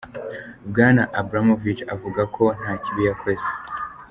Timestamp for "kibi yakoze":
2.83-3.45